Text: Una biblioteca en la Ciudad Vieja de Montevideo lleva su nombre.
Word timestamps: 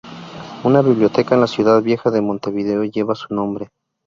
Una 0.63 0.81
biblioteca 0.81 1.35
en 1.35 1.41
la 1.41 1.45
Ciudad 1.45 1.79
Vieja 1.83 2.09
de 2.09 2.21
Montevideo 2.23 2.83
lleva 2.85 3.13
su 3.13 3.31
nombre. 3.35 3.69